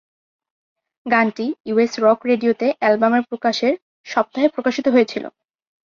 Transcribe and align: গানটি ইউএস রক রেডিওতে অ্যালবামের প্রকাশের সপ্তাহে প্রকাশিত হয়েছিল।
গানটি 1.05 1.45
ইউএস 1.65 1.93
রক 2.03 2.19
রেডিওতে 2.29 2.67
অ্যালবামের 2.79 3.23
প্রকাশের 3.29 3.73
সপ্তাহে 4.05 4.47
প্রকাশিত 4.55 4.85
হয়েছিল। 4.87 5.23